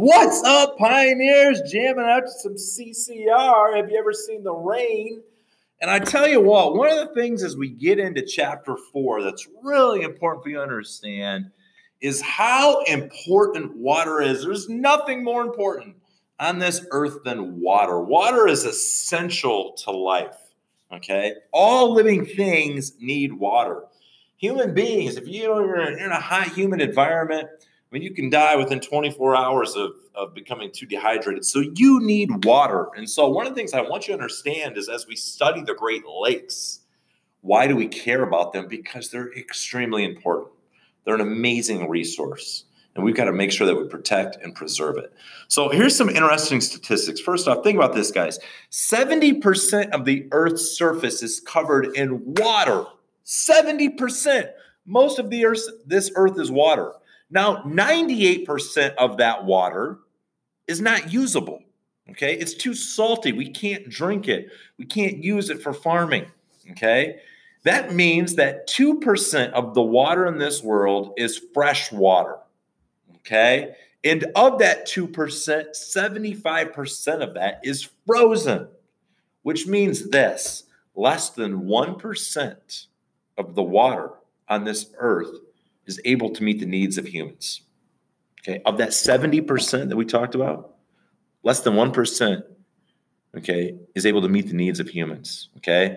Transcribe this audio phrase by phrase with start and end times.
[0.00, 1.60] What's up, pioneers?
[1.68, 3.76] Jamming out to some CCR.
[3.76, 5.24] Have you ever seen the rain?
[5.80, 9.24] And I tell you what, one of the things as we get into chapter four
[9.24, 11.50] that's really important for you to understand
[12.00, 14.44] is how important water is.
[14.44, 15.96] There's nothing more important
[16.38, 17.98] on this earth than water.
[17.98, 20.36] Water is essential to life.
[20.92, 21.34] Okay.
[21.50, 23.82] All living things need water.
[24.36, 27.48] Human beings, if you you're in a hot, humid environment,
[27.90, 31.44] I mean, you can die within 24 hours of, of becoming too dehydrated.
[31.46, 32.88] So you need water.
[32.94, 35.62] And so, one of the things I want you to understand is as we study
[35.62, 36.80] the Great Lakes,
[37.40, 38.68] why do we care about them?
[38.68, 40.52] Because they're extremely important.
[41.04, 42.64] They're an amazing resource.
[42.94, 45.12] And we've got to make sure that we protect and preserve it.
[45.46, 47.20] So, here's some interesting statistics.
[47.20, 48.38] First off, think about this, guys
[48.70, 52.84] 70% of the Earth's surface is covered in water.
[53.24, 54.50] 70%.
[54.84, 56.92] Most of the Earth, this Earth is water.
[57.30, 59.98] Now, 98% of that water
[60.66, 61.62] is not usable.
[62.10, 62.34] Okay.
[62.34, 63.32] It's too salty.
[63.32, 64.48] We can't drink it.
[64.78, 66.26] We can't use it for farming.
[66.70, 67.20] Okay.
[67.64, 72.38] That means that 2% of the water in this world is fresh water.
[73.18, 73.74] Okay.
[74.04, 78.68] And of that 2%, 75% of that is frozen,
[79.42, 82.86] which means this less than 1%
[83.36, 84.12] of the water
[84.48, 85.28] on this earth
[85.88, 87.62] is able to meet the needs of humans.
[88.42, 90.76] Okay, of that 70% that we talked about,
[91.42, 92.42] less than 1%,
[93.36, 95.48] okay, is able to meet the needs of humans.
[95.56, 95.96] Okay,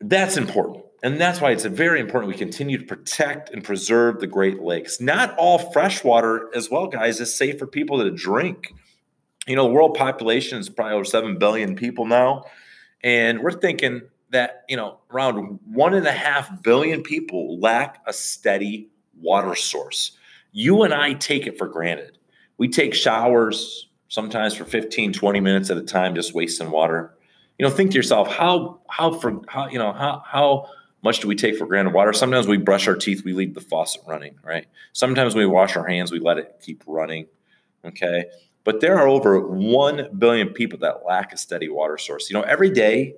[0.00, 0.84] that's important.
[1.02, 5.00] And that's why it's very important we continue to protect and preserve the Great Lakes.
[5.00, 8.74] Not all fresh water, as well, guys, is safe for people to drink.
[9.46, 12.44] You know, the world population is probably over 7 billion people now.
[13.04, 18.12] And we're thinking that you know around one and a half billion people lack a
[18.12, 18.88] steady
[19.20, 20.12] water source.
[20.52, 22.18] You and i take it for granted.
[22.56, 27.14] We take showers sometimes for 15 20 minutes at a time just wasting water.
[27.58, 30.66] You know think to yourself how how for how you know how how
[31.02, 32.12] much do we take for granted water?
[32.12, 34.66] Sometimes we brush our teeth we leave the faucet running right?
[34.92, 37.26] Sometimes we wash our hands we let it keep running
[37.84, 38.26] okay?
[38.64, 42.28] But there are over 1 billion people that lack a steady water source.
[42.28, 43.14] You know every day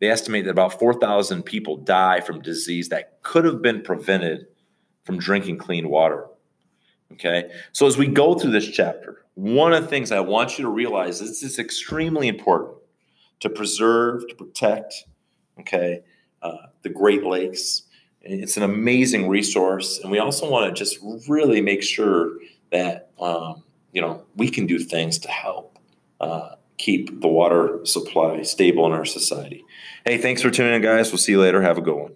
[0.00, 4.46] they estimate that about 4,000 people die from disease that could have been prevented
[5.04, 6.26] from drinking clean water.
[7.12, 7.50] Okay.
[7.72, 10.70] So as we go through this chapter, one of the things I want you to
[10.70, 12.78] realize is it's extremely important
[13.40, 15.04] to preserve, to protect,
[15.58, 16.02] okay,
[16.42, 17.82] uh, the Great Lakes.
[18.22, 19.98] It's an amazing resource.
[19.98, 22.32] And we also want to just really make sure
[22.70, 25.78] that, um, you know, we can do things to help
[26.20, 29.64] uh, keep the water supply stable in our society.
[30.04, 31.10] Hey, thanks for tuning in, guys.
[31.10, 31.60] We'll see you later.
[31.60, 32.12] Have a good one.